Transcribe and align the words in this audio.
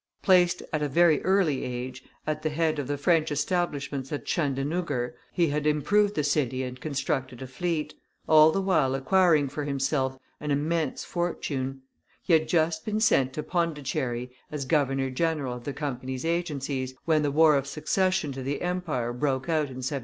Placed 0.23 0.63
at 0.73 0.81
a 0.81 0.89
very 0.89 1.23
early 1.23 1.63
age 1.63 2.03
at 2.25 2.41
the 2.41 2.49
head 2.49 2.79
of 2.79 2.87
the 2.87 2.97
French 2.97 3.31
establishments 3.31 4.11
at 4.11 4.25
Chandernuggur, 4.25 5.13
he 5.31 5.49
had 5.49 5.67
improved 5.67 6.15
the 6.15 6.23
city 6.23 6.63
and 6.63 6.81
constructed 6.81 7.39
a 7.39 7.45
fleet, 7.45 7.93
all 8.27 8.51
the 8.51 8.63
while 8.63 8.95
acquiring 8.95 9.47
for 9.47 9.63
himself 9.63 10.17
an 10.39 10.49
immense 10.49 11.05
fortune; 11.05 11.83
he 12.23 12.33
had 12.33 12.47
just 12.47 12.83
been 12.83 12.99
sent 12.99 13.31
to 13.33 13.43
Pondicherry 13.43 14.31
as 14.51 14.65
governor 14.65 15.11
general 15.11 15.53
of 15.53 15.65
the 15.65 15.71
Company's 15.73 16.25
agencies, 16.25 16.95
when 17.05 17.21
the 17.21 17.29
war 17.29 17.55
of 17.55 17.67
succession 17.67 18.31
to 18.31 18.41
the 18.41 18.63
empire 18.63 19.13
broke 19.13 19.45
out 19.49 19.69
in 19.69 19.85
1742. 19.85 19.99